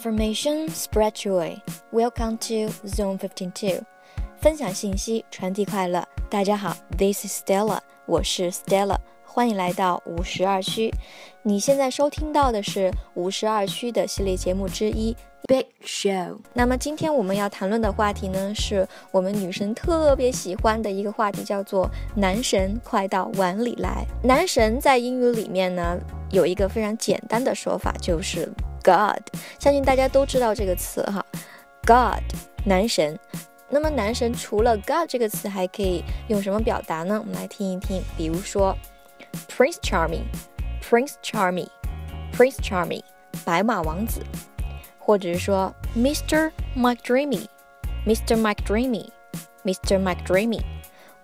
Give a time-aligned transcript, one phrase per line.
[0.00, 1.60] information, spread joy.
[1.92, 3.84] Welcome to Zone Fifteen Two.
[4.40, 6.02] 分享信息，传递快乐。
[6.30, 10.90] 大家好，This is Stella，我是 Stella，欢迎来到五十二区。
[11.42, 15.14] 你现在收听到的是五十二区的系列节目之一
[15.46, 16.38] Big Show。
[16.54, 21.86] 那么今天我们要谈论的话题呢，是我们女生特别喜欢的一个话题，叫做
[22.16, 24.06] “男神快到碗里来”。
[24.24, 25.98] 男神在英语里面呢，
[26.30, 28.50] 有一个非常简单的说法，就是
[28.82, 29.22] God。
[29.58, 31.24] 相信大家都知道这个词哈
[31.86, 32.22] ，God，
[32.64, 33.18] 男神。
[33.68, 37.18] 那么男神除了 God 这个词，还可以用什么表达呢？
[37.20, 38.76] 我们来听一听，比如说
[39.48, 40.24] Prince Charming。
[40.82, 41.68] Prince Charming,
[42.32, 43.02] Prince Charming，
[43.44, 44.22] 白马王子，
[44.98, 46.50] 或者是说 Mr.
[46.76, 48.40] Mike Dreamy，Mr.
[48.40, 50.02] Mike Dreamy，Mr.
[50.02, 50.62] Mike Dreamy，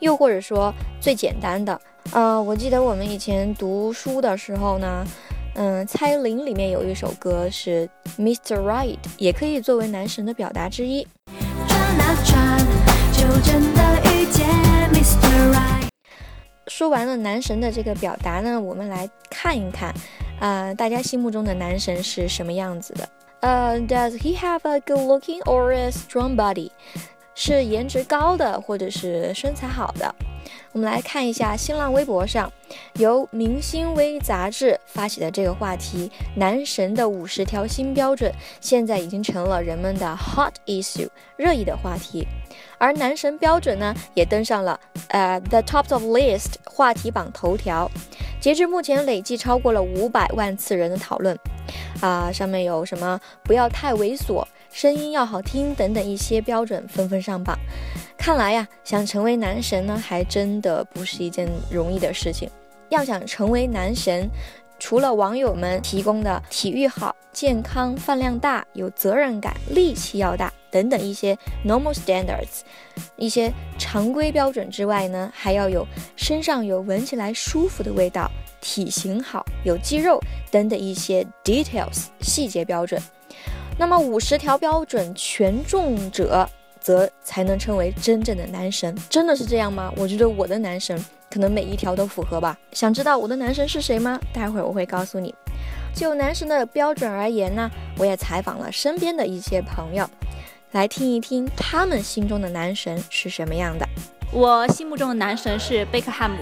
[0.00, 1.80] 又或者说最简单的，
[2.12, 5.06] 呃，我记得我们以前读书的时候呢，
[5.54, 8.58] 嗯，蔡依林里面有一首歌是 Mr.
[8.60, 11.06] Right，也可以作为男神的表达之一。
[11.68, 12.58] 转啊转，
[13.12, 14.48] 就真的遇见
[14.92, 15.52] Mr.
[15.52, 15.88] Right。
[16.68, 19.92] 说完了男神的这个表达呢，我们来看一看，
[20.40, 23.08] 啊，大家心目中的男神是什么样子的？
[23.40, 26.70] 呃，Does he have a good-looking or a strong body？
[27.34, 30.14] 是颜值高的，或者是身材好的？
[30.72, 32.50] 我们来看一下新浪微博上
[32.94, 42.26] 由《明星微》杂志发起的这个话题“男神的五十条新标准”，现在已经成了人们的 hot issue 热议的话题。
[42.78, 47.90] 而男神标准呢，也登上了呃 the top of list 话题榜头条。
[48.40, 51.38] 截至目前，累计超过了五百万次人的讨论。
[52.00, 57.56] 啊，上面有什么不要太猥琐，声音要好听等等一些标准纷纷上榜。
[58.16, 62.48] 看来呀，想成为男神呢，还真的不是一件容易的事情。
[62.88, 64.28] 要想成为男神，
[64.78, 70.52] 除了网友们提供的体育好、健康、饭量大、有责任感、力气要大。
[70.70, 72.62] 等等一些 normal standards，
[73.16, 78.30] 一些常规标准之外呢，还要有身上有闻起来舒服的味道，
[78.62, 80.18] 体型好，有肌肉
[80.50, 82.98] 等等一些 details 细节标准。
[83.78, 86.48] 那么五十条标准全中者，
[86.80, 88.96] 则才能称为真正的男神。
[89.08, 89.92] 真的是这样吗？
[89.96, 92.56] 我觉得我的男神可能每一条都符合吧。
[92.72, 94.20] 想知道我的男神是谁吗？
[94.32, 95.34] 待会儿我会告诉你。
[95.94, 100.08] 就男神的标准而言呢，我也采访了身边的一些朋友。
[100.72, 103.86] 来听一听他们心中的男神是什么样的。
[104.32, 106.38] 我心目中的男神是贝克汉姆，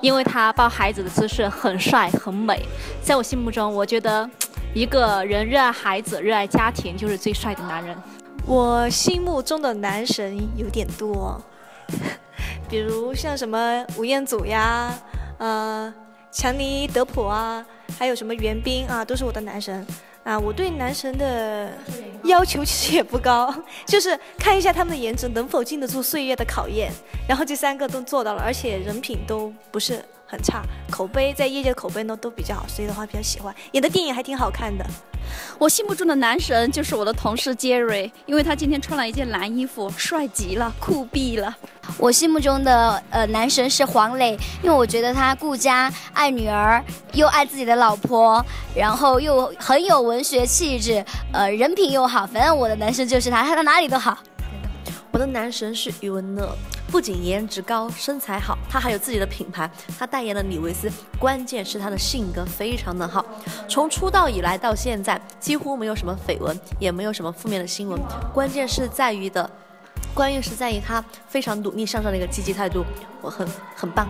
[0.00, 2.62] 因为他抱孩子的姿势很帅很美。
[3.02, 4.30] 在我心目中，我觉得
[4.74, 7.96] 一个人热爱孩子、热爱家庭就是最帅的男人。
[8.46, 11.40] 我心目中的男神有点多，
[12.68, 14.92] 比如像什么吴彦祖呀，
[15.38, 15.92] 呃，
[16.30, 17.64] 强尼德普啊，
[17.98, 19.86] 还有什么袁冰啊，都是我的男神。
[20.24, 21.72] 啊，我对男神的
[22.22, 23.52] 要求其实也不高，
[23.84, 26.92] 就是看一下他们的颜值能否经得住岁月的考验。
[27.28, 30.00] 然后这三个都做到了，而且人品都不是
[30.32, 33.54] 很差，口碑在业界口碑呢都比较好，所以的话比较喜欢。
[33.72, 34.82] 演的电影还挺好看的。
[35.58, 41.54] 我心目中的男神就是我的同事杰瑞，因为他今天穿了一件蓝衣服，帅极了，酷毙了。
[41.98, 44.32] 我心目中的呃男神是黄磊，
[44.62, 46.82] 因为我觉得他顾家、爱女儿，
[47.12, 48.42] 又爱自己的老婆，
[48.74, 52.26] 然后又很有文学气质，呃，人品又好。
[52.26, 54.16] 反正我的男神就是他，他到哪里都好。
[55.12, 56.56] 我的男神是余文乐。
[56.90, 60.90] 不仅颜值高、身材好，他还有自己的品牌，他代言了李维斯。
[61.18, 63.24] 关键是他的性格非常的好，
[63.68, 67.98] 从出道以来到现在，几乎没有什么绯闻，也没有什么负面的新闻。
[68.32, 69.48] 关键是在于的，
[70.14, 72.84] 关键是在于他非常努力向上的一个积极态度，
[73.20, 74.06] 我很很棒。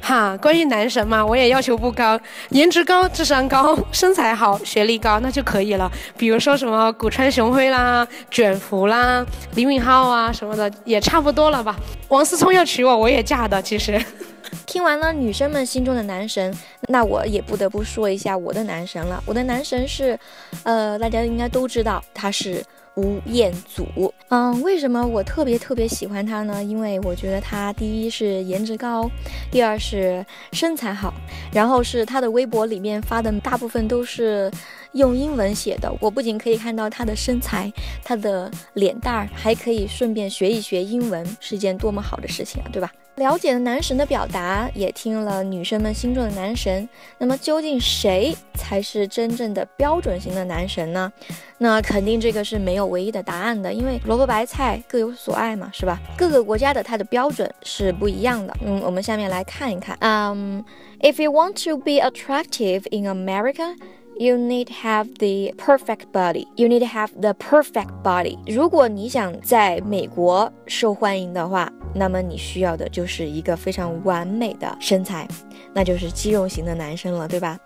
[0.00, 2.18] 哈，关于男神嘛，我也要求不高，
[2.50, 5.90] 颜值高、智商高、 身材好、学历高，那就可以了。
[6.16, 11.76] 比如说什么古川雄辉啦、卷福啦、李敏镐啊什么的，也差不多了吧。
[12.08, 13.60] 王思聪要娶我，我也嫁的。
[13.60, 14.02] 其实，
[14.64, 16.56] 听完了女生们心中的男神，
[16.88, 19.22] 那我也不得不说一下我的男神了。
[19.26, 20.18] 我的男神是，
[20.62, 22.64] 呃，大家应该都知道，他是。
[22.98, 26.64] 吴彦祖，嗯，为什么我特别特别喜欢他呢？
[26.64, 29.08] 因为我觉得他第一是颜值高，
[29.52, 31.14] 第二是身材好，
[31.52, 34.50] 然后是他的微博里面发的大部分都是
[34.92, 35.88] 用英文写的。
[36.00, 37.72] 我不仅可以看到他的身材，
[38.02, 42.90] 他的脸蛋儿，还可以顺便学一学英文，是件多么好的事情啊，对吧？
[43.18, 46.88] 了解了男神的表达，也听了女生们心中的男神。
[47.18, 51.12] 那么究竟谁才是真正的标准型的男神呢？
[51.58, 56.00] 那肯定这个是没有唯一的答案的，因为萝卜白菜各有所爱嘛，是吧？
[56.16, 58.56] 各个国家的它的标准是不一样的。
[58.64, 59.96] 嗯，我们下面来看一看。
[60.00, 60.64] 嗯
[61.00, 63.76] ，If you want to be attractive in America。
[64.17, 66.45] You need to have the perfect body.
[66.55, 68.37] You need to have the perfect body.
[68.45, 75.27] 如果你想在美国受欢迎的话，那么你需要的就是一个非常完美的身材，
[75.73, 77.59] 那就是肌肉型的男生了，对吧？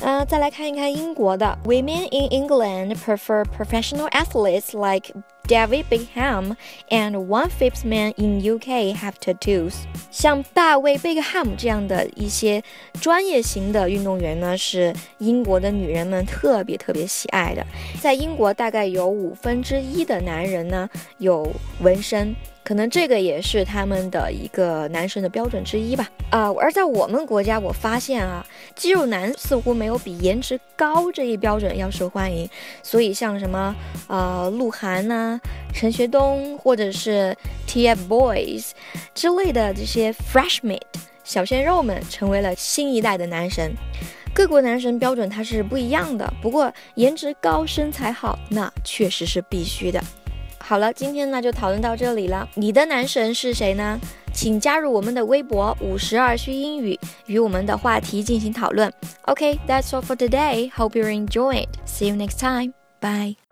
[0.00, 5.12] 呃，再来看一看英国的，Women in England prefer professional athletes like
[5.53, 6.55] David Beckham
[6.89, 9.83] and one-fifth man in UK have tattoos。
[10.09, 12.63] 像大卫贝克汉姆这样的一些
[12.99, 17.63] 专业型的运动员呢，是英国的女人们特别特别喜爱的。
[18.01, 20.89] 在英国，大概有五分之一的男人呢
[21.19, 21.47] 有
[21.81, 22.35] 纹身。
[22.63, 26.09] 可能这个也是他们的一个男神的标准之一吧。
[26.29, 28.45] 啊，而在我们国家，我发现啊，
[28.75, 32.49] 肌肉男似乎没有比颜值高这一标准要受欢迎。
[32.81, 33.75] 所以像什么
[34.07, 35.39] 呃鹿晗呐、
[35.73, 37.35] 陈学冬或者是
[37.67, 38.71] TFBOYS
[39.13, 40.81] 之类的这些 Freshman
[41.23, 43.73] 小鲜肉们，成为了新一代的男神。
[44.33, 50.03] 各国男神标准它是不一样的，不过颜值高、身材好，那确实是必须的。
[50.65, 52.47] 好了，今天呢就讨论到这里了。
[52.55, 53.99] 你的男神是谁呢？
[54.33, 58.91] 请加入我们的微博五十二区英语，与我们的话题进行讨论。
[59.23, 60.71] OK，that's all for today.
[60.71, 61.69] Hope you enjoy it.
[61.85, 62.73] See you next time.
[62.99, 63.42] Bye.